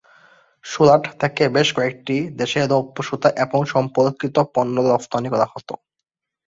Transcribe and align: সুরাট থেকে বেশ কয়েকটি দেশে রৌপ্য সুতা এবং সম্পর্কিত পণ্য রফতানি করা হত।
সুরাট 0.65 1.03
থেকে 1.21 1.43
বেশ 1.55 1.67
কয়েকটি 1.77 2.15
দেশে 2.39 2.61
রৌপ্য 2.63 2.97
সুতা 3.03 3.29
এবং 3.43 3.59
সম্পর্কিত 3.73 4.35
পণ্য 4.53 4.75
রফতানি 4.87 5.27
করা 5.33 5.47
হত। 5.53 5.69